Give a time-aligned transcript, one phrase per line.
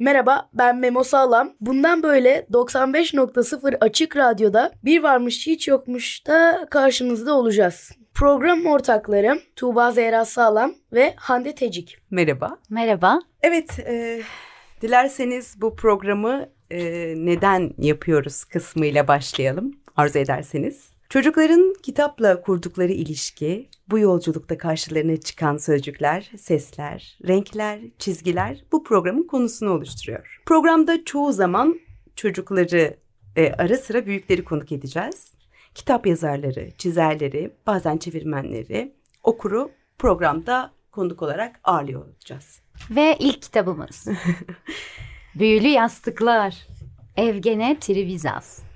[0.00, 1.52] Merhaba ben Memo Sağlam.
[1.60, 7.92] Bundan böyle 95.0 Açık Radyo'da bir varmış hiç yokmuş da karşınızda olacağız.
[8.14, 11.98] Program ortaklarım Tuğba Zehra Sağlam ve Hande Tecik.
[12.10, 12.58] Merhaba.
[12.70, 13.20] Merhaba.
[13.42, 14.22] Evet, e,
[14.82, 16.80] dilerseniz bu programı e,
[17.16, 20.90] neden yapıyoruz kısmıyla başlayalım arzu ederseniz.
[21.08, 29.70] Çocukların kitapla kurdukları ilişki, bu yolculukta karşılarına çıkan sözcükler, sesler, renkler, çizgiler bu programın konusunu
[29.70, 30.40] oluşturuyor.
[30.46, 31.80] Programda çoğu zaman
[32.16, 32.96] çocukları
[33.36, 35.32] e, ara sıra büyükleri konuk edeceğiz.
[35.74, 42.60] Kitap yazarları, çizerleri, bazen çevirmenleri, okuru programda konuk olarak ağırlıyor olacağız.
[42.90, 44.06] Ve ilk kitabımız.
[45.34, 46.66] Büyülü Yastıklar.
[47.16, 48.69] Evgene Trivizas.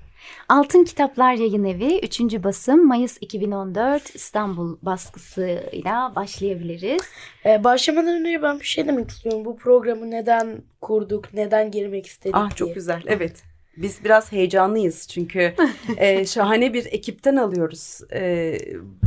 [0.49, 2.19] Altın Kitaplar Yayın Evi 3.
[2.21, 7.01] basım Mayıs 2014 İstanbul baskısıyla başlayabiliriz.
[7.45, 9.45] Ee, başlamadan önce ben bir şey demek istiyorum.
[9.45, 12.55] Bu programı neden kurduk, neden girmek istedik Ah diye.
[12.55, 13.03] çok güzel.
[13.07, 13.43] Evet.
[13.77, 15.53] Biz biraz heyecanlıyız çünkü
[15.97, 18.57] e, şahane bir ekipten alıyoruz e,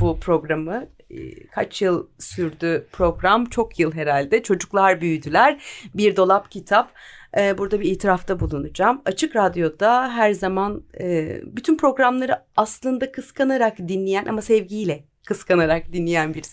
[0.01, 0.87] bu programı.
[1.11, 3.45] E, kaç yıl sürdü program?
[3.45, 4.43] Çok yıl herhalde.
[4.43, 5.63] Çocuklar büyüdüler.
[5.95, 6.93] Bir dolap kitap.
[7.37, 9.03] E, burada bir itirafta bulunacağım.
[9.05, 16.45] Açık Radyo'da her zaman e, bütün programları aslında kıskanarak dinleyen ama sevgiyle kıskanarak dinleyen bir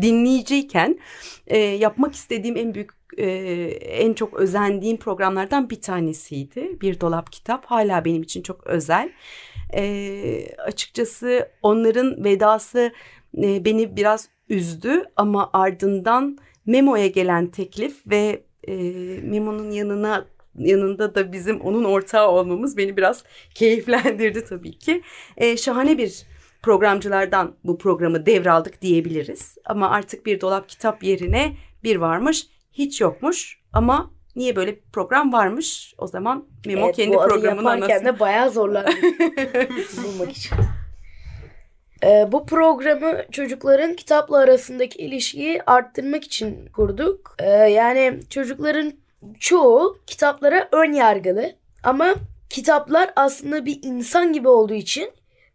[0.00, 0.98] dinleyiciyken
[1.46, 3.26] e, yapmak istediğim en büyük e,
[3.80, 6.80] en çok özendiğim programlardan bir tanesiydi.
[6.80, 9.12] Bir dolap kitap hala benim için çok özel.
[9.74, 12.92] E, açıkçası onların vedası
[13.42, 18.74] e, beni biraz üzdü ama ardından Memo'ya gelen teklif ve e,
[19.20, 20.26] Memo'nun yanına
[20.58, 23.24] yanında da bizim onun ortağı olmamız beni biraz
[23.54, 25.02] keyiflendirdi tabii ki.
[25.36, 26.26] E, şahane bir
[26.62, 29.56] programcılardan bu programı devraldık diyebiliriz.
[29.64, 35.32] Ama artık bir dolap kitap yerine bir varmış hiç yokmuş ama niye böyle bir program
[35.32, 35.94] varmış?
[35.98, 38.06] O zaman Memo Evet, kendi programını yaparken anlatsın.
[38.06, 39.02] de bayağı zorlandık
[40.04, 40.56] bulmak için.
[42.04, 47.36] Ee, bu programı çocukların kitapla arasındaki ilişkiyi arttırmak için kurduk.
[47.38, 48.92] Ee, yani çocukların
[49.40, 51.52] çoğu kitaplara ön yargılı
[51.84, 52.14] ama
[52.50, 55.10] kitaplar aslında bir insan gibi olduğu için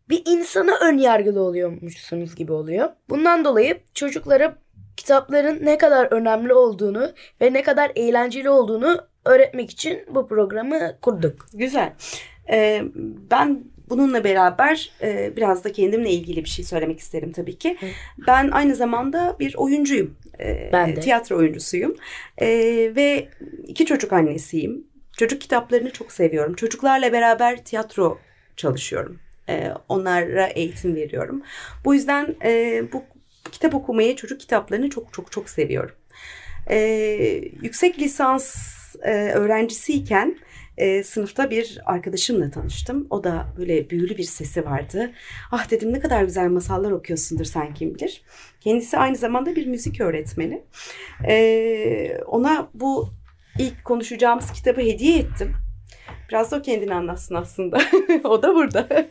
[0.10, 2.90] bir insana ön yargılı oluyormuşsunuz gibi oluyor.
[3.10, 4.56] Bundan dolayı çocuklara
[4.98, 7.12] kitapların ne kadar önemli olduğunu
[7.42, 11.46] ve ne kadar eğlenceli olduğunu öğretmek için bu programı kurduk.
[11.54, 11.94] Güzel.
[12.50, 12.82] Ee,
[13.32, 17.78] ben bununla beraber e, biraz da kendimle ilgili bir şey söylemek isterim tabii ki.
[18.28, 20.18] Ben aynı zamanda bir oyuncuyum.
[20.40, 21.00] Ee, Ben de.
[21.00, 21.96] Tiyatro oyuncusuyum.
[22.42, 22.48] Ee,
[22.96, 23.28] ve
[23.68, 24.88] iki çocuk annesiyim.
[25.18, 26.54] Çocuk kitaplarını çok seviyorum.
[26.54, 28.20] Çocuklarla beraber tiyatro
[28.56, 29.20] çalışıyorum.
[29.50, 31.42] Ee, onlara eğitim veriyorum.
[31.86, 33.04] Bu yüzden e, bu
[33.52, 35.96] kitap okumayı, çocuk kitaplarını çok çok çok seviyorum.
[36.70, 38.56] Ee, yüksek lisans
[39.04, 40.38] e, öğrencisiyken
[40.78, 43.08] e, sınıfta bir arkadaşımla tanıştım.
[43.10, 45.12] O da böyle büyülü bir sesi vardı.
[45.52, 48.24] Ah dedim ne kadar güzel masallar okuyorsundur sen kim bilir.
[48.60, 50.64] Kendisi aynı zamanda bir müzik öğretmeni.
[51.28, 53.10] Ee, ona bu
[53.60, 55.56] ilk konuşacağımız kitabı hediye ettim.
[56.30, 57.78] Biraz da o kendini anlatsın aslında.
[58.24, 58.88] o da burada.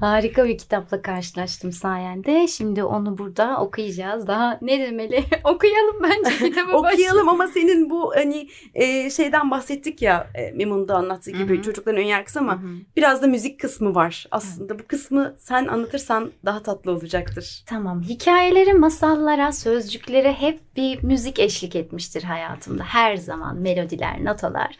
[0.00, 2.48] Harika bir kitapla karşılaştım sayende.
[2.48, 4.26] Şimdi onu burada okuyacağız.
[4.26, 5.24] Daha ne demeli?
[5.44, 6.76] Okuyalım bence kitabı.
[6.76, 11.58] Okuyalım ama senin bu hani e, şeyden bahsettik ya e, Memo'nun da anlattığı gibi Hı
[11.58, 11.62] hı.
[11.62, 12.70] çocukların ön yargısı ama Hı hı.
[12.96, 14.26] biraz da müzik kısmı var.
[14.30, 17.62] Aslında bu kısmı sen anlatırsan daha tatlı olacaktır.
[17.66, 18.02] Tamam.
[18.02, 22.84] Hikayelere, masallara, sözcüklere hep bir müzik eşlik etmiştir hayatımda.
[22.84, 24.76] Her zaman melodiler, notalar.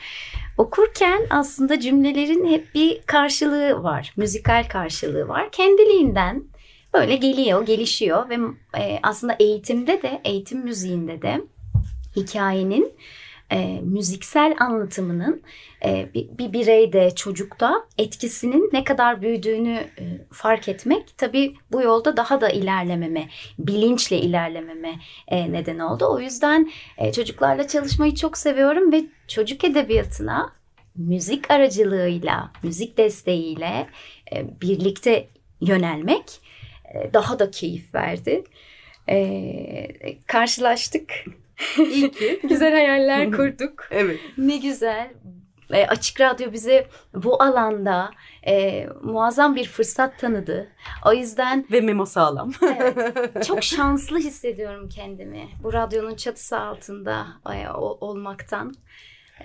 [0.59, 4.12] Okurken aslında cümlelerin hep bir karşılığı var.
[4.17, 5.50] Müzikal karşılığı var.
[5.53, 6.44] Kendiliğinden
[6.94, 8.38] böyle geliyor, gelişiyor ve
[8.79, 11.41] e, aslında eğitimde de, eğitim müziğinde de
[12.17, 12.93] hikayenin
[13.53, 15.43] e, müziksel anlatımının
[15.85, 22.17] e, bir, bir bireyde, çocukta etkisinin ne kadar büyüdüğünü e, fark etmek tabii bu yolda
[22.17, 23.29] daha da ilerlememe,
[23.59, 24.94] bilinçle ilerlememe
[25.29, 26.06] e, neden oldu.
[26.11, 30.53] O yüzden e, çocuklarla çalışmayı çok seviyorum ve çocuk edebiyatına
[30.97, 33.87] müzik aracılığıyla, müzik desteğiyle
[34.33, 35.29] e, birlikte
[35.61, 36.41] yönelmek
[36.95, 38.45] e, daha da keyif verdi.
[39.09, 41.13] E, karşılaştık.
[41.79, 42.41] İyi ki.
[42.49, 43.89] Güzel hayaller kurduk.
[43.91, 44.21] Evet.
[44.39, 45.11] Ne güzel.
[45.73, 48.11] E, Açık Radyo bize bu alanda
[48.47, 50.69] e, muazzam bir fırsat tanıdı.
[51.07, 52.53] O yüzden Ve memo sağlam.
[52.63, 55.49] evet, çok şanslı hissediyorum kendimi.
[55.63, 58.75] Bu radyonun çatısı altında e, o- olmaktan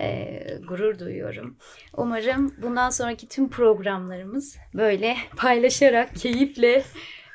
[0.00, 0.38] e,
[0.68, 1.56] gurur duyuyorum.
[1.96, 6.84] Umarım bundan sonraki tüm programlarımız böyle paylaşarak, keyifle,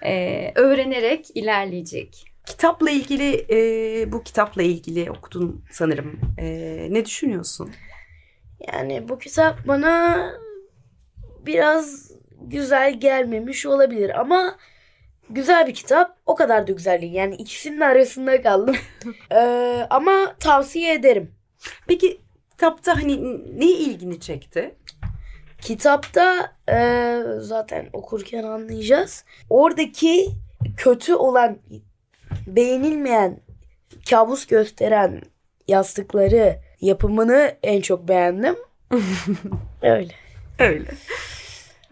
[0.05, 2.25] e, öğrenerek ilerleyecek.
[2.45, 6.19] Kitapla ilgili, e, bu kitapla ilgili okudun sanırım.
[6.37, 6.47] E,
[6.89, 7.71] ne düşünüyorsun?
[8.73, 10.25] Yani bu kitap bana
[11.45, 14.55] biraz güzel gelmemiş olabilir ama
[15.29, 16.17] güzel bir kitap.
[16.25, 17.13] O kadar da güzel değil.
[17.13, 18.75] Yani ikisinin arasında kaldım.
[19.31, 21.31] Ee, ama tavsiye ederim.
[21.87, 22.21] Peki
[22.59, 24.75] kitapta hani ne ilgini çekti?
[25.61, 29.25] Kitapta e, zaten okurken anlayacağız.
[29.49, 30.29] Oradaki
[30.77, 31.57] kötü olan,
[32.47, 33.39] beğenilmeyen,
[34.09, 35.21] kabus gösteren
[35.67, 38.55] yastıkları yapımını en çok beğendim.
[39.81, 40.13] Öyle.
[40.59, 40.91] Öyle.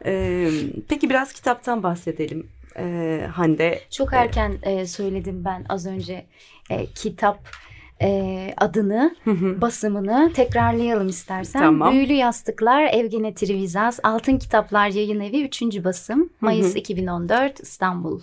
[0.05, 0.49] E,
[0.89, 2.51] peki biraz kitaptan bahsedelim.
[2.77, 3.79] E, Hande.
[3.89, 6.25] Çok erken e, söyledim ben az önce
[6.69, 7.39] e, kitap
[8.01, 9.15] e, adını,
[9.61, 11.59] basımını tekrarlayalım istersen.
[11.59, 11.93] Tamam.
[11.93, 15.61] Büyülü Yastıklar, Evgene Trivizas, Altın Kitaplar Yayın Evi 3.
[15.61, 16.29] basım.
[16.41, 16.77] Mayıs hı.
[16.77, 18.21] 2014 İstanbul.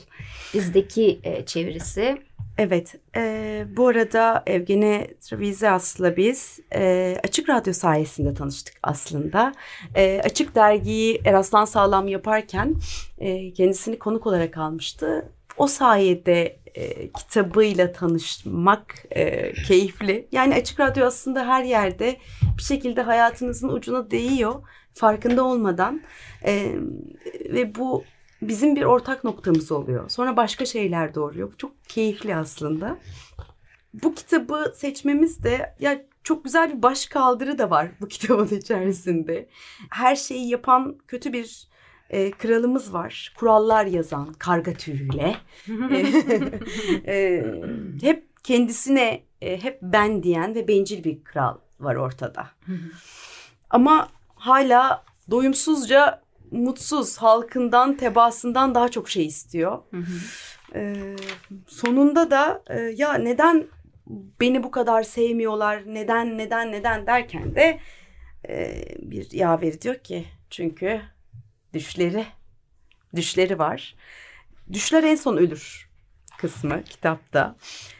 [0.55, 2.19] Bizdeki e, çevirisi.
[2.59, 9.53] Evet, e, bu arada Evgene Trevizyas'la biz e, Açık Radyo sayesinde tanıştık aslında.
[9.95, 12.75] E, Açık Dergi'yi Eraslan Sağlam yaparken
[13.19, 15.29] e, kendisini konuk olarak almıştı.
[15.57, 20.29] O sayede e, kitabıyla tanışmak e, keyifli.
[20.33, 22.17] Yani Açık Radyo aslında her yerde
[22.59, 24.55] bir şekilde hayatınızın ucuna değiyor
[24.95, 26.03] farkında olmadan.
[26.45, 26.75] E,
[27.51, 28.05] ve bu
[28.43, 30.09] bizim bir ortak noktamız oluyor.
[30.09, 31.53] Sonra başka şeyler doğuruyor.
[31.53, 32.99] Bu çok keyifli aslında.
[34.03, 39.49] Bu kitabı seçmemiz de ya çok güzel bir baş kaldırı da var bu kitabın içerisinde.
[39.91, 41.69] Her şeyi yapan kötü bir
[42.11, 43.35] e, kralımız var.
[43.37, 45.37] Kurallar yazan karga tüyüyle.
[45.91, 45.99] E,
[47.07, 47.45] e,
[48.01, 52.47] hep kendisine e, hep ben diyen ve bencil bir kral var ortada.
[53.71, 59.79] Ama hala doyumsuzca mutsuz halkından tebaasından daha çok şey istiyor.
[60.75, 61.17] Ee,
[61.67, 63.67] sonunda da e, ya neden
[64.41, 67.79] beni bu kadar sevmiyorlar neden neden neden derken de
[68.49, 71.01] e, bir yaveri diyor ki çünkü
[71.75, 72.27] düşleri
[73.17, 73.95] düşleri var.
[74.73, 75.89] Düşler en son ölür
[76.39, 77.57] kısmı kitapta.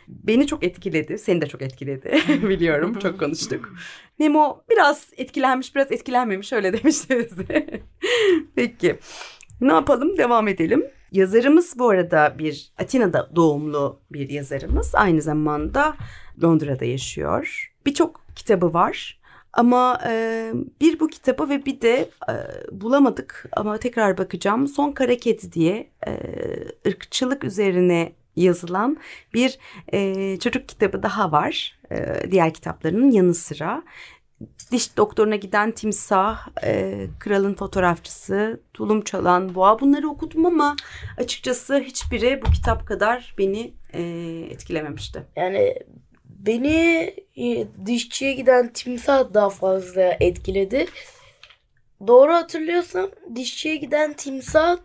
[0.09, 1.19] Beni çok etkiledi.
[1.19, 2.19] Seni de çok etkiledi.
[2.49, 2.99] Biliyorum.
[2.99, 3.75] Çok konuştuk.
[4.19, 6.53] Nemo biraz etkilenmiş, biraz etkilenmemiş.
[6.53, 7.33] Öyle demiştiniz.
[8.55, 8.99] Peki.
[9.61, 10.19] Ne yapalım?
[10.19, 10.85] Devam edelim.
[11.13, 14.95] Yazarımız bu arada bir Atina'da doğumlu bir yazarımız.
[14.95, 15.97] Aynı zamanda
[16.43, 17.73] Londra'da yaşıyor.
[17.87, 19.21] Birçok kitabı var.
[19.57, 22.35] Ama e, bir bu kitabı ve bir de e,
[22.73, 24.69] bulamadık ama tekrar bakacağım.
[24.69, 25.13] Son Kara
[25.53, 26.13] diye e,
[26.87, 28.97] ırkçılık üzerine yazılan
[29.35, 29.59] bir
[29.93, 31.79] e, çocuk kitabı daha var.
[31.91, 33.83] E, diğer kitaplarının yanı sıra.
[34.73, 40.77] Diş doktoruna giden timsah, e, kralın fotoğrafçısı, tulum çalan boğa bunları okudum ama
[41.19, 44.03] açıkçası hiçbiri bu kitap kadar beni e,
[44.51, 45.27] etkilememişti.
[45.37, 45.75] Yani
[46.47, 50.87] beni e, dişçiye giden timsah daha fazla etkiledi.
[52.07, 54.79] Doğru hatırlıyorsam dişçiye giden timsah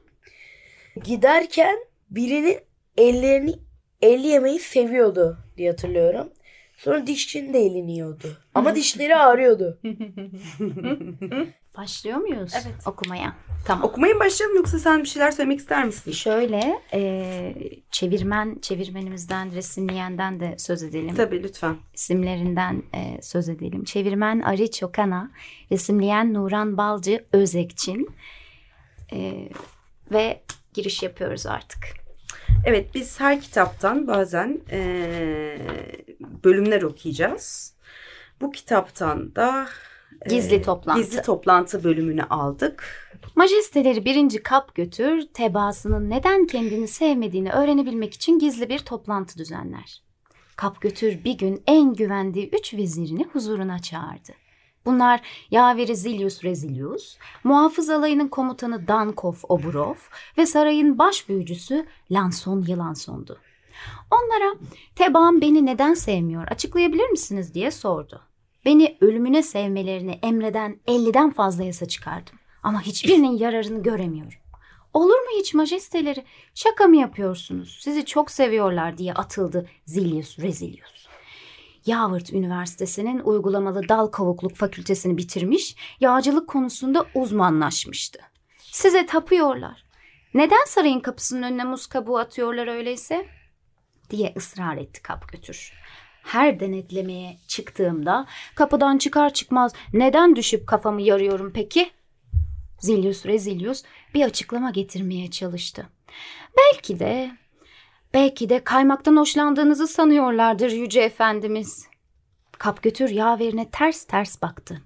[1.04, 1.80] giderken
[2.10, 2.58] birinin
[2.98, 3.56] ellerini
[4.02, 6.30] eli yemeyi seviyordu diye hatırlıyorum.
[6.78, 8.38] Sonra dişçinin de elini yiyordu.
[8.56, 9.80] Ama dişleri ağrıyordu.
[11.78, 12.76] Başlıyor muyuz Evet.
[12.88, 13.36] okumaya?
[13.66, 13.84] Tamam.
[13.90, 16.12] Okumaya mı başlayalım yoksa sen bir şeyler söylemek ister misin?
[16.12, 17.54] Şöyle e,
[17.92, 21.16] çevirmen, çevirmenimizden, resimleyenden de söz edelim.
[21.16, 21.76] Tabii lütfen.
[21.94, 23.84] isimlerinden e, söz edelim.
[23.84, 25.32] Çevirmen Ari Çokana,
[25.72, 28.10] resimleyen Nuran Balcı Özekçin
[29.14, 29.50] E,
[30.12, 30.42] ve
[30.74, 31.80] giriş yapıyoruz artık.
[32.66, 35.60] Evet biz her kitaptan bazen eee,
[36.44, 37.74] bölümler okuyacağız.
[38.42, 39.68] Bu kitaptan da
[40.30, 41.02] Gizli toplantı.
[41.02, 42.84] Gizli toplantı bölümünü aldık.
[43.36, 50.02] Majesteleri birinci kap götür, tebaasının neden kendini sevmediğini öğrenebilmek için gizli bir toplantı düzenler.
[50.56, 54.32] Kap götür bir gün en güvendiği üç vezirini huzuruna çağırdı.
[54.86, 55.22] Bunlar
[55.52, 59.96] yaveri Zilius Rezilius, muhafız alayının komutanı Dankov Oburov
[60.38, 63.38] ve sarayın baş büyücüsü Lanson Yılanson'du.
[64.12, 64.56] Onlara
[64.96, 68.22] tebaam beni neden sevmiyor açıklayabilir misiniz diye sordu.
[68.66, 72.40] Beni ölümüne sevmelerini emreden 50'den fazla yasa çıkardım.
[72.64, 74.40] Ama hiçbirinin yararını göremiyorum.
[74.94, 76.24] Olur mu hiç majesteleri?
[76.56, 77.78] Şaka mı yapıyorsunuz?
[77.82, 81.08] Sizi çok seviyorlar diye atıldı Zilius Rezilius.
[81.92, 88.20] Harvard Üniversitesi'nin uygulamalı dal kavukluk fakültesini bitirmiş, yağcılık konusunda uzmanlaşmıştı.
[88.58, 89.84] Size tapıyorlar.
[90.34, 93.26] Neden sarayın kapısının önüne muz kabuğu atıyorlar öyleyse?
[94.10, 95.74] diye ısrar etti kap götür.
[96.30, 101.92] Her denetlemeye çıktığımda kapıdan çıkar çıkmaz neden düşüp kafamı yarıyorum peki?
[102.80, 103.84] Zilius Rezilius
[104.14, 105.90] bir açıklama getirmeye çalıştı.
[106.58, 107.32] Belki de,
[108.14, 111.88] belki de kaymaktan hoşlandığınızı sanıyorlardır yüce efendimiz.
[112.52, 114.82] Kap götür yaverine ters ters baktı.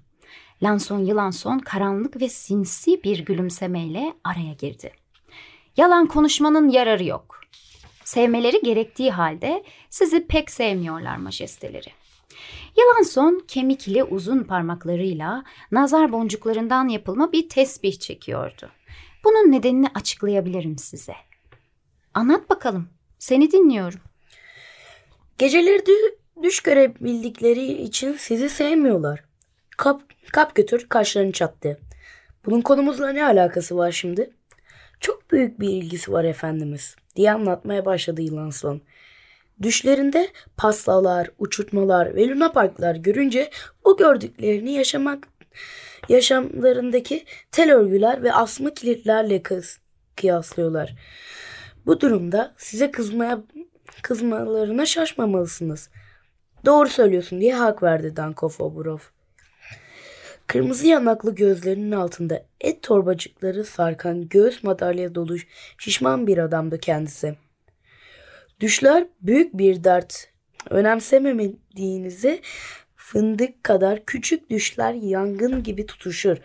[0.62, 4.92] Lanson Yılanson karanlık ve sinsi bir gülümsemeyle araya girdi.
[5.76, 7.43] Yalan konuşmanın yararı yok.
[8.04, 11.88] Sevmeleri gerektiği halde sizi pek sevmiyorlar majesteleri.
[12.76, 18.70] Yılanson kemikli uzun parmaklarıyla nazar boncuklarından yapılma bir tesbih çekiyordu.
[19.24, 21.14] Bunun nedenini açıklayabilirim size.
[22.14, 22.88] Anlat bakalım.
[23.18, 24.00] Seni dinliyorum.
[25.38, 29.24] Geceleri dü- düş görebildikleri için sizi sevmiyorlar.
[29.76, 31.80] Kap, kap götür kaşlarını çattı.
[32.46, 34.30] Bunun konumuzla ne alakası var şimdi?
[35.00, 38.80] Çok büyük bir ilgisi var efendimiz diye anlatmaya başladı yılan son.
[39.62, 43.50] Düşlerinde pastalar, uçurtmalar ve lunaparklar görünce
[43.84, 45.28] o gördüklerini yaşamak
[46.08, 49.78] yaşamlarındaki tel örgüler ve asma kilitlerle kız,
[50.16, 50.94] kıyaslıyorlar.
[51.86, 53.42] Bu durumda size kızmaya
[54.02, 55.90] kızmalarına şaşmamalısınız.
[56.64, 58.98] Doğru söylüyorsun diye hak verdi Dankov Oburov.
[60.46, 65.36] Kırmızı yanaklı gözlerinin altında et torbacıkları sarkan göğüs madalya dolu
[65.78, 67.36] şişman bir adamdı kendisi.
[68.60, 70.28] Düşler büyük bir dert.
[70.70, 72.40] Önemsememediğinizi
[72.96, 76.36] fındık kadar küçük düşler yangın gibi tutuşur.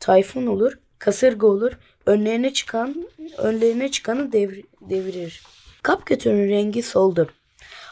[0.00, 1.72] Tayfun olur, kasırga olur,
[2.06, 3.08] önlerine çıkan
[3.38, 5.42] önlerine çıkanı devir, devirir.
[5.82, 7.28] Kap götünün rengi soldu.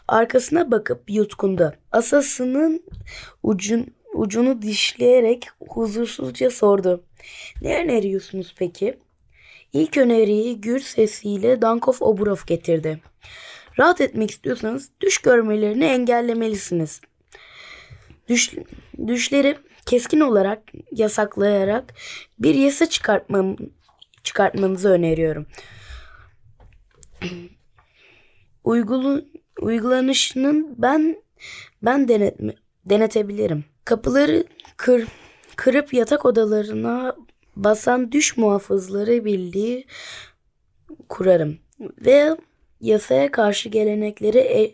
[0.09, 1.75] Arkasına bakıp yutkundu.
[1.93, 2.83] Asasının
[3.43, 7.05] ucun, ucunu dişleyerek huzursuzca sordu.
[7.63, 8.99] Ne öneriyorsunuz peki?
[9.73, 13.01] İlk öneriyi gür sesiyle Dankov Oburov getirdi.
[13.79, 17.01] Rahat etmek istiyorsanız düş görmelerini engellemelisiniz.
[18.29, 18.53] Düş,
[19.07, 19.57] düşleri
[19.87, 21.95] keskin olarak yasaklayarak
[22.39, 23.57] bir yasa çıkartmam,
[24.23, 25.47] çıkartmanızı öneriyorum.
[28.65, 29.25] Uygulu,
[29.61, 31.17] uygulanışının ben
[31.83, 32.55] ben denetme,
[32.85, 33.65] denetebilirim.
[33.85, 34.45] Kapıları
[34.77, 35.09] kır,
[35.57, 37.17] kırıp yatak odalarına
[37.57, 39.87] basan düş muhafızları birliği
[41.09, 41.59] kurarım.
[41.81, 42.37] Ve
[42.81, 44.73] yasaya karşı gelenekleri e,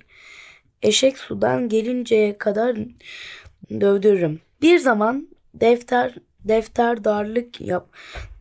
[0.83, 2.77] eşek sudan gelinceye kadar
[3.71, 4.41] dövdürürüm.
[4.63, 6.15] Bir zaman defter
[6.45, 7.89] defter darlık yap,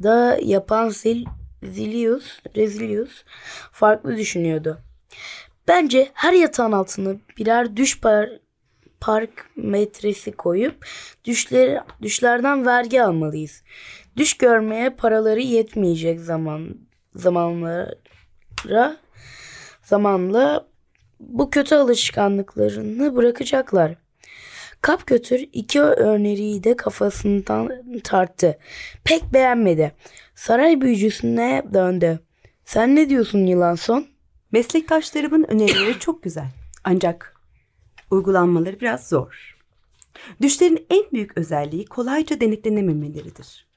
[0.04, 1.26] da yapan Zil,
[1.64, 3.24] Zilius, Rezilius
[3.72, 4.80] farklı düşünüyordu.
[5.68, 8.30] Bence her yatağın altına birer düş par,
[9.02, 10.86] park metresi koyup
[11.26, 13.64] düşleri, düşlerden vergi almalıyız.
[14.18, 16.76] Düş görmeye paraları yetmeyecek zaman
[17.16, 18.98] zamanlara
[19.84, 20.68] zamanla
[21.20, 23.96] bu kötü alışkanlıklarını bırakacaklar.
[24.82, 27.70] Kap götür iki öneriyi de kafasından
[28.04, 28.58] tarttı.
[29.04, 29.92] Pek beğenmedi.
[30.36, 32.20] Saray büyücüsüne döndü.
[32.66, 34.08] Sen ne diyorsun yılan son?
[34.52, 36.48] Meslektaşlarımın önerileri çok güzel.
[36.84, 37.39] Ancak
[38.12, 39.58] uygulanmaları biraz zor.
[40.42, 43.68] Düşlerin en büyük özelliği kolayca denetlenememeleridir.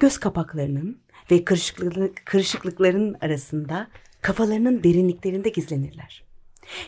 [0.00, 0.98] Göz kapaklarının
[1.30, 3.88] ve kırışıklık, kırışıklıkların arasında
[4.20, 6.24] kafalarının derinliklerinde gizlenirler.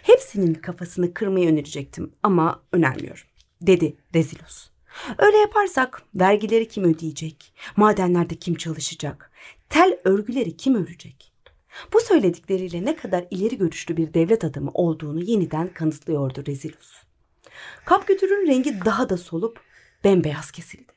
[0.03, 3.25] Hepsinin kafasını kırmayı önerecektim ama önermiyorum,
[3.61, 4.71] dedi Rezilus.
[5.19, 9.31] Öyle yaparsak vergileri kim ödeyecek, madenlerde kim çalışacak,
[9.69, 11.33] tel örgüleri kim örecek?
[11.93, 16.93] Bu söyledikleriyle ne kadar ileri görüşlü bir devlet adamı olduğunu yeniden kanıtlıyordu Rezilus.
[17.85, 19.61] Kapgötür'ün rengi daha da solup
[20.05, 20.93] bembeyaz kesildi.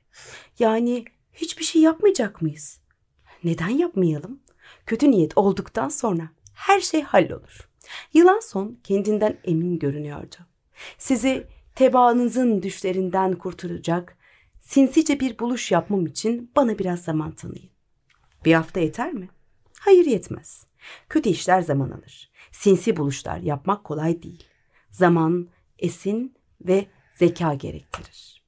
[0.59, 2.79] Yani hiçbir şey yapmayacak mıyız?
[3.43, 4.39] Neden yapmayalım?
[4.85, 7.69] Kötü niyet olduktan sonra her şey hallolur.
[8.13, 10.35] Yılan son kendinden emin görünüyordu.
[10.97, 14.17] Sizi tebaanızın düşlerinden kurtaracak
[14.61, 17.69] sinsice bir buluş yapmam için bana biraz zaman tanıyın.
[18.45, 19.29] Bir hafta yeter mi?
[19.79, 20.68] Hayır yetmez.
[21.09, 22.31] Kötü işler zaman alır.
[22.51, 24.43] Sinsi buluşlar yapmak kolay değil.
[24.89, 28.43] Zaman, esin ve zeka gerektirir.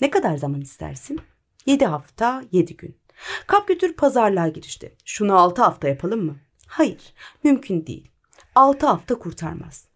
[0.00, 1.20] Ne kadar zaman istersin?
[1.66, 2.96] Yedi hafta, yedi gün.
[3.46, 4.96] Kap götür pazarlığa girişti.
[5.04, 6.36] Şunu altı hafta yapalım mı?
[6.66, 7.14] Hayır,
[7.44, 8.10] mümkün değil.
[8.54, 9.88] Altı hafta kurtarmaz.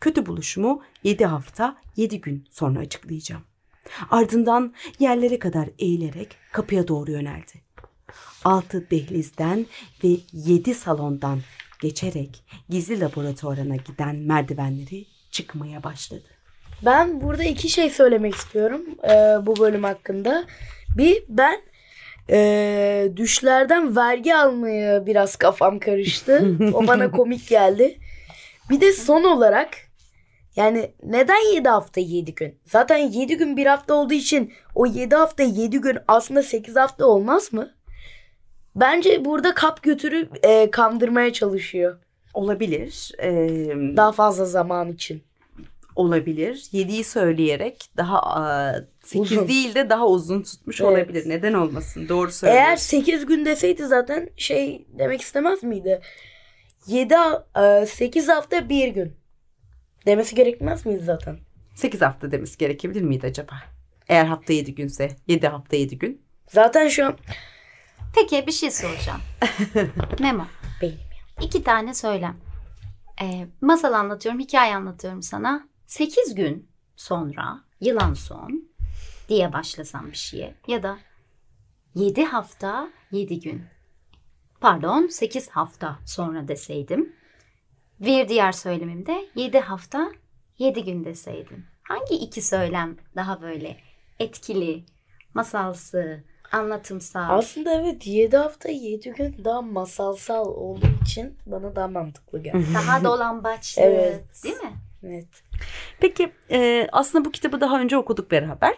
[0.00, 3.42] Kötü buluşumu yedi hafta, yedi gün sonra açıklayacağım.
[4.10, 7.52] Ardından yerlere kadar eğilerek kapıya doğru yöneldi.
[8.44, 9.66] Altı dehlizden
[10.04, 11.40] ve yedi salondan
[11.80, 16.24] geçerek gizli laboratuvarına giden merdivenleri çıkmaya başladı.
[16.84, 20.44] Ben burada iki şey söylemek istiyorum e, bu bölüm hakkında.
[20.96, 21.60] Bir ben
[22.30, 26.56] e, düşlerden vergi almaya biraz kafam karıştı.
[26.74, 27.98] O bana komik geldi.
[28.70, 29.68] Bir de son olarak
[30.56, 32.58] yani neden 7 hafta 7 gün?
[32.66, 37.06] Zaten 7 gün bir hafta olduğu için o 7 hafta 7 gün aslında 8 hafta
[37.06, 37.70] olmaz mı?
[38.76, 41.98] Bence burada kap götürüp e, kandırmaya çalışıyor.
[42.34, 43.12] Olabilir.
[43.22, 43.48] Ee,
[43.96, 45.22] Daha fazla zaman için.
[45.96, 46.54] olabilir.
[46.72, 48.74] 7'yi söyleyerek daha
[49.04, 49.48] 8 Uzun.
[49.48, 50.90] değil de daha uzun tutmuş Evet.
[50.92, 51.28] olabilir.
[51.28, 52.08] Neden olmasın?
[52.08, 52.76] Doğru Eğer söylüyorsun.
[52.76, 56.00] 8 gün deseydi zaten şey demek istemez miydi?
[56.86, 57.14] 7
[57.86, 59.12] 8 hafta bir gün.
[60.06, 61.36] Demesi gerekmez miydi zaten?
[61.74, 63.54] 8 hafta demesi gerekebilir miydi acaba?
[64.08, 66.22] Eğer hafta 7 günse 7 hafta 7 gün.
[66.48, 67.16] Zaten şu an
[68.14, 69.20] Peki bir şey soracağım.
[70.20, 70.46] Memo.
[70.82, 70.98] Benim
[71.40, 72.36] İki tane söylem.
[73.22, 75.68] Ee, masal anlatıyorum, hikaye anlatıyorum sana.
[75.86, 78.68] 8 gün sonra yılan son
[79.28, 80.98] diye başlasam bir şeye ya da
[81.94, 83.64] 7 hafta 7 gün
[84.60, 87.12] pardon 8 hafta sonra deseydim.
[88.00, 90.12] Bir diğer söylemimde 7 hafta
[90.58, 91.66] 7 gün deseydim.
[91.82, 93.76] Hangi iki söylem daha böyle
[94.18, 94.84] etkili,
[95.34, 97.38] masalsı, anlatımsal?
[97.38, 102.66] aslında evet 7 hafta 7 gün daha masalsal olduğu için bana daha mantıklı geldi.
[102.74, 104.24] Daha dolambaçlı Evet.
[104.44, 104.72] değil mi?
[105.04, 105.26] evet.
[106.00, 108.74] Peki e, aslında bu kitabı daha önce okuduk beraber.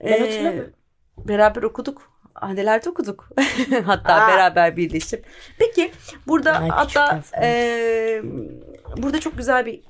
[0.00, 0.72] Ben E, hatırlamıyorum.
[1.18, 2.14] Beraber okuduk.
[2.34, 3.28] Hanelerde okuduk.
[3.84, 4.28] hatta Aa.
[4.28, 5.26] beraber birleşip.
[5.58, 5.92] Peki
[6.26, 8.22] burada Ay, hatta e,
[8.96, 9.80] burada çok güzel bir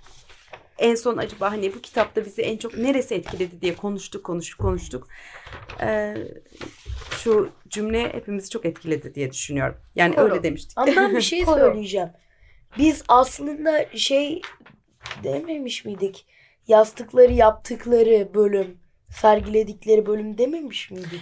[0.78, 5.08] en son acaba hani bu kitapta bizi en çok neresi etkiledi diye konuştuk konuştuk konuştuk.
[5.80, 6.14] E,
[7.10, 9.76] şu cümle hepimizi çok etkiledi diye düşünüyorum.
[9.94, 10.24] Yani Koru.
[10.24, 10.78] öyle demiştik.
[10.78, 12.08] Ama ben bir şey söyleyeceğim.
[12.78, 14.42] Biz aslında şey
[15.24, 16.26] dememiş miydik?
[16.68, 18.78] Yastıkları yaptıkları bölüm,
[19.10, 21.20] sergiledikleri bölüm dememiş miydik?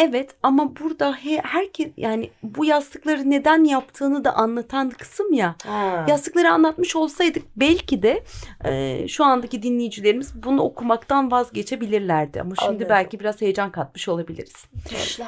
[0.00, 5.56] Evet ama burada he, herkes yani bu yastıkları neden yaptığını da anlatan kısım ya.
[5.66, 6.06] Ha.
[6.08, 8.24] Yastıkları anlatmış olsaydık belki de
[8.64, 12.40] e, şu andaki dinleyicilerimiz bunu okumaktan vazgeçebilirlerdi.
[12.40, 12.86] Ama şimdi Anladım.
[12.90, 14.64] belki biraz heyecan katmış olabiliriz.
[14.90, 15.26] Düşler.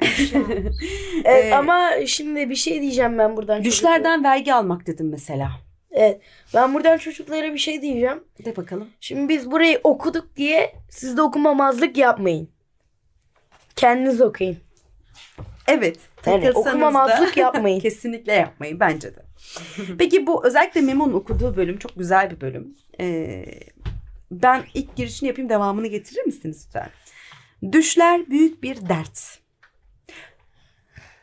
[0.00, 0.34] Evet,
[1.24, 3.62] Ee, ama şimdi bir şey diyeceğim ben buradan.
[3.62, 3.64] çocuklara.
[3.64, 5.50] Düşlerden vergi almak dedim mesela.
[5.90, 6.20] Evet.
[6.54, 8.24] Ben buradan çocuklara bir şey diyeceğim.
[8.44, 8.88] De bakalım.
[9.00, 12.53] Şimdi biz burayı okuduk diye siz de okumamazlık yapmayın.
[13.76, 14.56] Kendiniz okuyun.
[15.68, 15.98] Evet.
[16.26, 17.80] Yani okumamazlık yapmayın.
[17.80, 19.24] Kesinlikle yapmayın bence de.
[19.98, 22.76] Peki bu özellikle Memo'nun okuduğu bölüm çok güzel bir bölüm.
[23.00, 23.44] Ee,
[24.30, 26.90] ben ilk girişini yapayım devamını getirir misiniz lütfen?
[27.72, 29.38] Düşler büyük bir dert.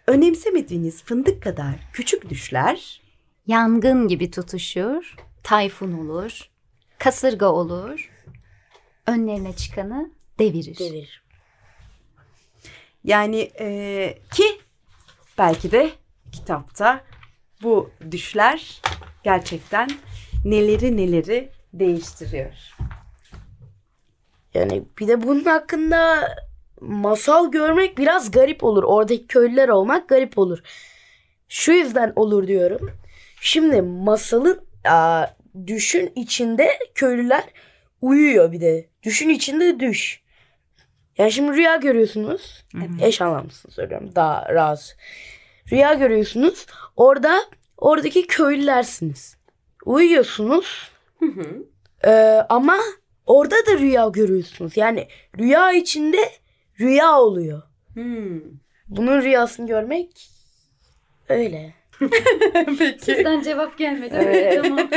[0.07, 3.01] Önemsemediğiniz fındık kadar küçük düşler
[3.47, 6.49] Yangın gibi tutuşur, tayfun olur,
[6.97, 8.11] kasırga olur,
[9.07, 10.79] önlerine çıkanı devirir.
[10.79, 11.20] Devirir.
[13.03, 14.43] Yani e, ki
[15.37, 15.89] belki de
[16.31, 17.03] kitapta
[17.63, 18.81] bu düşler
[19.23, 19.89] gerçekten
[20.45, 22.53] neleri neleri değiştiriyor.
[24.53, 26.29] Yani bir de bunun hakkında
[26.81, 28.83] masal görmek biraz garip olur.
[28.83, 30.59] Oradaki köylüler olmak garip olur.
[31.49, 32.91] Şu yüzden olur diyorum.
[33.41, 35.25] Şimdi masalın aa,
[35.67, 37.43] düşün içinde köylüler
[38.01, 38.89] uyuyor bir de.
[39.03, 40.20] Düşün içinde düş.
[41.17, 42.65] Yani şimdi rüya görüyorsunuz.
[43.01, 44.11] Eş anlamlısını söylüyorum.
[44.15, 44.97] Daha rahat.
[45.71, 46.65] Rüya görüyorsunuz.
[46.95, 47.41] Orada
[47.77, 49.37] oradaki köylülersiniz.
[49.85, 50.91] Uyuyorsunuz.
[52.05, 52.11] Ee,
[52.49, 52.77] ama
[53.25, 54.77] orada da rüya görüyorsunuz.
[54.77, 55.07] Yani
[55.39, 56.29] rüya içinde
[56.79, 57.61] rüya oluyor.
[57.93, 58.41] Hmm.
[58.87, 60.29] Bunun rüyasını görmek
[61.29, 61.73] öyle.
[62.79, 63.05] Peki.
[63.05, 64.15] Sizden cevap gelmedi.
[64.17, 64.63] Evet.
[64.63, 64.79] Tamam.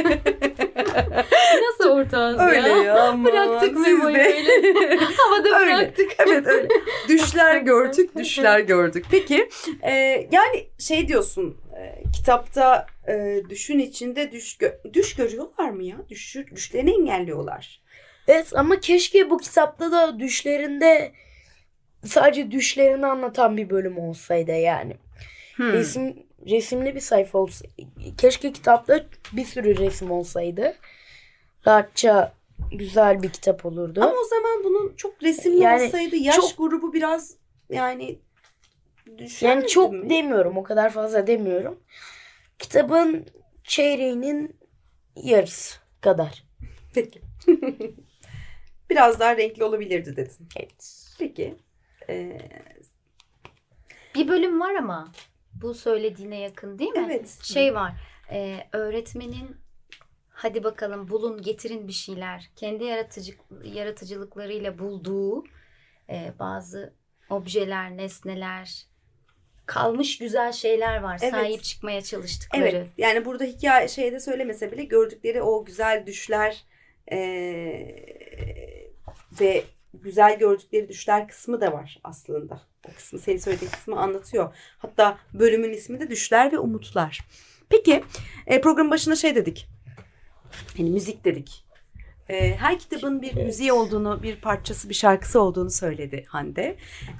[1.84, 3.18] Nasıl ortağız Öyle ya.
[3.24, 4.18] Bıraktık Memo'yu de.
[4.18, 4.96] öyle.
[5.16, 5.72] Havada Öyle.
[5.72, 6.10] bıraktık.
[6.18, 6.68] Evet öyle.
[7.08, 9.06] Düşler gördük, düşler gördük.
[9.10, 9.48] Peki
[9.82, 9.92] e,
[10.32, 15.96] yani şey diyorsun e, kitapta e, düşün içinde düş gö- düş görüyorlar mı ya?
[16.08, 17.80] Düş, düşlerini engelliyorlar.
[18.28, 21.12] Evet ama keşke bu kitapta da düşlerinde
[22.04, 24.96] sadece düşlerini anlatan bir bölüm olsaydı yani.
[25.56, 25.72] Hmm.
[25.72, 26.16] Resim
[26.50, 27.66] resimli bir sayfa olsa
[28.18, 30.74] keşke kitapta bir sürü resim olsaydı.
[31.66, 32.32] Rahatça
[32.72, 34.00] güzel bir kitap olurdu.
[34.02, 37.34] Ama o zaman bunun çok resimli Yani olsaydı yaş çok- grubu biraz
[37.70, 38.18] yani
[39.40, 40.10] Yani çok mi?
[40.10, 41.80] demiyorum, o kadar fazla demiyorum.
[42.58, 43.26] Kitabın
[43.64, 44.56] çeyreğinin
[45.16, 46.44] yarısı kadar.
[46.94, 47.20] Peki.
[48.90, 50.48] biraz daha renkli olabilirdi dedin.
[50.56, 51.06] Evet.
[51.18, 51.54] Peki.
[52.08, 52.38] E,
[54.14, 55.08] Bir bölüm var ama
[55.62, 57.02] bu söylediğine yakın değil mi?
[57.06, 57.38] Evet.
[57.42, 57.92] Şey var.
[58.30, 59.56] e, öğretmenin
[60.44, 62.50] hadi bakalım bulun getirin bir şeyler.
[62.56, 63.32] Kendi yaratıcı,
[63.64, 65.44] yaratıcılıklarıyla bulduğu
[66.10, 66.94] e, bazı
[67.30, 68.86] objeler, nesneler,
[69.66, 71.18] kalmış güzel şeyler var.
[71.22, 71.32] Evet.
[71.32, 72.68] Sahip çıkmaya çalıştıkları.
[72.68, 76.64] Evet yani burada hikaye şeyde söylemese bile gördükleri o güzel düşler
[77.10, 78.92] eee,
[79.40, 82.62] ve güzel gördükleri düşler kısmı da var aslında.
[82.88, 84.54] O kısmı senin söylediğin kısmı anlatıyor.
[84.78, 87.20] Hatta bölümün ismi de Düşler ve Umutlar.
[87.68, 88.04] Peki
[88.46, 89.73] e, programın başında şey dedik.
[90.76, 91.64] Hani müzik dedik.
[92.28, 96.76] E, her kitabın bir müziği olduğunu, bir parçası, bir şarkısı olduğunu söyledi Hande.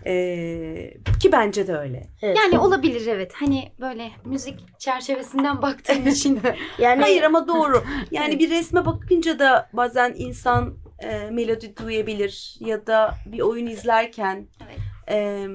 [0.07, 2.07] E, ki bence de öyle.
[2.23, 2.39] Evet.
[2.39, 3.33] Yani olabilir evet.
[3.35, 6.41] Hani böyle müzik çerçevesinden baktığım için.
[6.79, 7.85] yani Hayır ama doğru.
[8.11, 14.47] Yani bir resme bakınca da bazen insan e, melodi duyabilir ya da bir oyun izlerken
[14.67, 14.79] Evet.
[15.09, 15.47] e,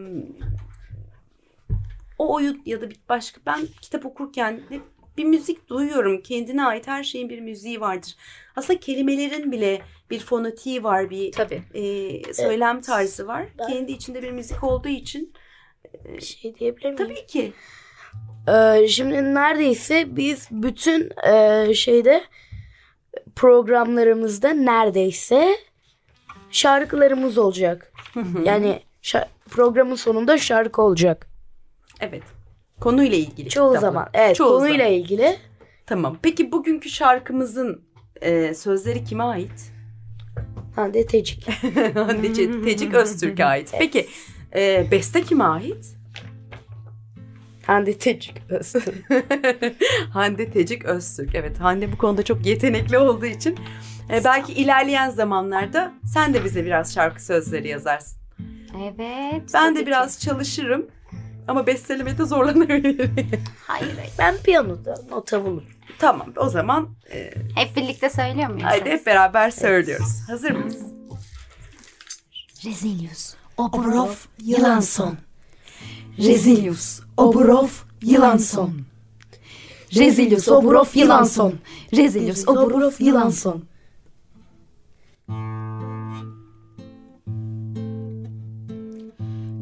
[2.17, 4.79] o oyun ya da bir başka ben kitap okurken de
[5.19, 6.21] bir müzik duyuyorum.
[6.21, 8.15] Kendine ait her şeyin bir müziği vardır.
[8.55, 11.63] Aslında kelimelerin bile bir fonetiği var, bir Tabii.
[11.73, 13.45] e, söylem tarzı var.
[13.59, 15.33] Ben- Kendi içinde bir müzik olduğu için
[16.05, 16.97] bir şey diyebilir miyim?
[16.97, 17.53] tabii ki.
[18.47, 22.23] Ee, şimdi neredeyse biz bütün e, şeyde
[23.35, 25.55] programlarımızda neredeyse
[26.51, 27.91] şarkılarımız olacak.
[28.43, 31.27] yani şa- programın sonunda şarkı olacak.
[31.99, 32.23] Evet.
[32.79, 33.49] Konuyla ilgili.
[33.49, 33.81] Çoğu kitabı.
[33.81, 34.07] zaman.
[34.13, 34.91] Evet, Çoğu konuyla zaman.
[34.93, 35.35] ilgili.
[35.85, 36.17] Tamam.
[36.21, 37.81] Peki bugünkü şarkımızın
[38.21, 39.71] e, sözleri kime ait?
[40.75, 41.47] Hande Tecik.
[41.95, 43.73] Hande Ce- Tecik Öztürk'e ait.
[43.79, 44.07] Peki
[44.55, 45.95] e, beste kime ait?
[47.67, 48.41] Hande Tecik.
[50.13, 51.35] Hande Tecik Öztürk.
[51.35, 53.55] Evet Hande bu konuda çok yetenekli olduğu için
[54.13, 58.19] e, belki ilerleyen zamanlarda sen de bize biraz şarkı sözleri yazarsın.
[58.83, 59.51] Evet.
[59.53, 59.87] Ben de ki.
[59.87, 60.87] biraz çalışırım
[61.49, 63.13] ama bestelemede zorlanabilirim.
[63.67, 64.11] Hayır hayır.
[64.19, 65.63] ben piyanoda nota bulurum.
[65.99, 68.63] tamam o zaman e, Hep birlikte söylüyor muyuz?
[68.63, 70.21] haydi hep beraber söylüyoruz.
[70.27, 70.77] Hazır mıyız?
[72.65, 74.09] Rezilius, Oborov,
[74.43, 75.17] Yılanson.
[76.17, 77.67] Rezilius, Oborov,
[78.01, 78.81] Yılanson.
[79.95, 81.53] Rezilius, Oborov, Yılanson.
[81.95, 83.63] Rezilius, Oborov, Yılanson.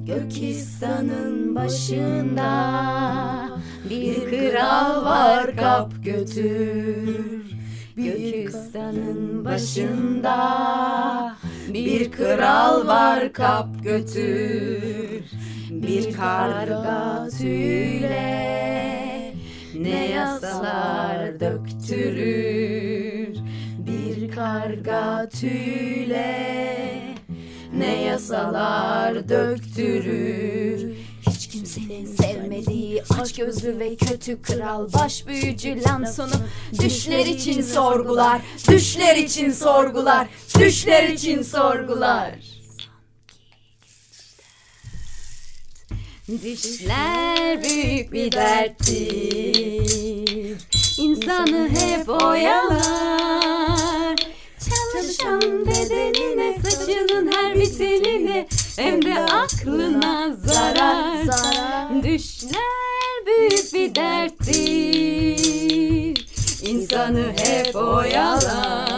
[0.08, 2.50] Gökistan'ın başında
[3.90, 7.52] bir kral var kap götür.
[7.96, 10.38] Gökistan'ın başında
[11.74, 15.24] bir kral var kap götür.
[15.72, 18.38] Bir karga tüyle
[19.76, 23.38] ne yasalar döktürür.
[23.78, 26.68] Bir karga tüyle
[27.78, 30.92] ne yasalar döktürür.
[31.30, 36.42] Hiç kimsenin sevmediği aç gözlü ve kötü kral baş büyücü Lanson'u
[36.82, 40.28] düşler için sorgular, düşler için sorgular,
[40.60, 42.36] düşler için sorgular.
[46.44, 49.78] Düşler büyük bir derttir.
[50.98, 53.78] İnsanı hep oyalar.
[54.60, 56.47] Çalışan bedenine,
[57.18, 61.26] saçının her bir teline, hem de aklına zarar.
[62.04, 65.48] Düşler büyük bir derttir.
[66.70, 68.98] İnsanı hep oyalar.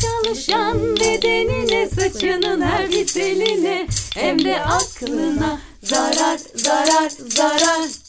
[0.00, 7.99] Çalışan bedenine, saçının her bir teline, hem de aklına zarar, zarar, zarar.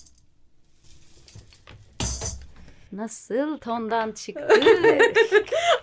[2.91, 4.47] Nasıl tondan çıktı?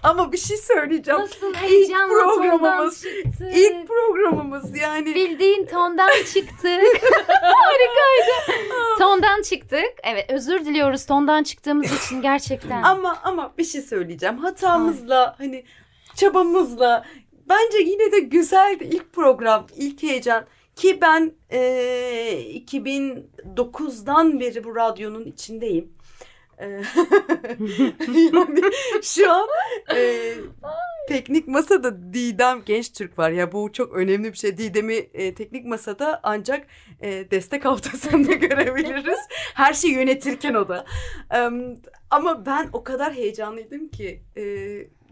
[0.02, 1.20] Ama bir şey söyleyeceğim.
[1.20, 3.02] Nasıl İlk heyecanla tondan programımız.
[3.02, 3.50] çıktı?
[3.54, 5.14] İlk programımız yani.
[5.14, 7.02] Bildiğin tondan çıktık.
[7.42, 8.68] Harikaydı.
[8.98, 9.90] tondan çıktık.
[10.04, 12.82] Evet özür diliyoruz tondan çıktığımız için gerçekten.
[12.82, 14.38] Ama ama bir şey söyleyeceğim.
[14.38, 15.64] Hatamızla hani
[16.14, 17.04] çabamızla
[17.48, 20.44] bence yine de güzeldi ilk program, ilk heyecan.
[20.76, 25.92] Ki ben eee 2009'dan beri bu radyonun içindeyim.
[26.60, 26.82] Eee,
[28.32, 28.60] yani
[29.02, 29.48] şu an
[29.94, 30.34] eee,
[31.08, 33.30] teknik masada Didem Genç Türk var.
[33.30, 34.56] Ya bu çok önemli bir şey.
[34.58, 36.66] Didem'i e, teknik masada ancak
[37.00, 39.18] e, destek haftasında görebiliriz.
[39.54, 40.84] Her şeyi yönetirken o da.
[41.30, 41.74] Em,
[42.10, 44.42] ama ben o kadar heyecanlıydım ki e,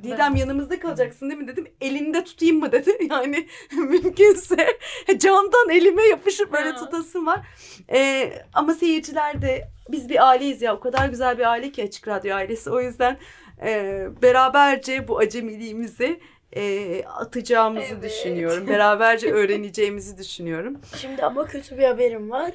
[0.02, 1.68] Didem yanımızda kalacaksın değil mi dedim.
[1.80, 2.90] Elinde tutayım mı dedi.
[3.10, 4.78] Yani mümkünse
[5.18, 7.46] camdan elime yapışıp böyle tutasım var.
[7.92, 10.74] E, ama seyirciler de biz bir aileyiz ya.
[10.76, 12.70] O kadar güzel bir aile ki Açık Radyo ailesi.
[12.70, 13.18] O yüzden
[13.64, 16.20] e, beraberce bu acemiliğimizi
[16.56, 18.02] e, atacağımızı Evet.
[18.02, 18.66] düşünüyorum.
[18.68, 20.80] Beraberce öğreneceğimizi düşünüyorum.
[20.96, 22.52] Şimdi ama kötü bir haberim var.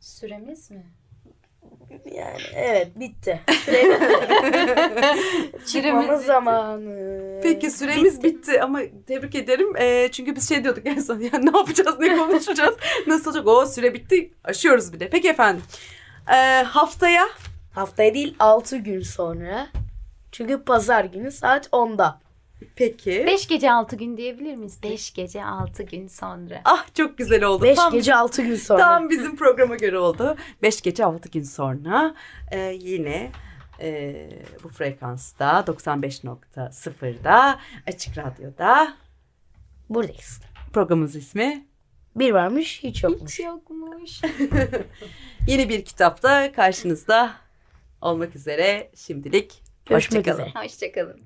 [0.00, 0.86] Süremiz mi?
[2.14, 3.40] Yani evet bitti.
[3.48, 3.98] Bitti.
[5.66, 6.26] Çıkmamız bitti.
[6.26, 7.40] zamanı.
[7.42, 9.76] Peki süremiz bitti, ama tebrik ederim.
[9.76, 13.46] Ee, çünkü biz şey diyorduk en son ya ne yapacağız, ne konuşacağız, nasıl olacak?
[13.46, 15.08] O süre bitti, aşıyoruz bir de.
[15.10, 15.62] Peki efendim.
[16.32, 17.28] Ee, haftaya
[17.72, 19.68] Haftaya değil 6 gün sonra.
[20.32, 22.20] Çünkü pazar günü saat 10'da.
[22.76, 23.24] peki.
[23.26, 24.78] 5 gece 6 gün diyebilir miyiz?
[24.82, 26.60] 5 gece 6 gün sonra.
[26.64, 27.64] Ah çok güzel oldu.
[27.64, 28.80] 5 Tam- gece 6 gün sonra.
[28.80, 30.36] Tam bizim programa göre oldu.
[30.62, 32.14] 5 gece 6 gün sonra
[32.50, 33.30] e, yine
[33.80, 34.28] e,
[34.64, 38.94] bu frekansta 95.0'da Açık Radyo'da
[39.88, 40.40] Buradayız.
[40.72, 41.66] programımız ismi
[42.16, 43.32] Bir varmış hiç yokmuş.
[43.32, 44.20] Hiç yokmuş.
[45.48, 47.34] yeni bir kitapta karşınızda
[48.00, 50.48] olmak üzere şimdilik Görüşmek hoşçakalın.
[50.48, 50.64] üzere.
[50.64, 51.20] Hoşçakalın.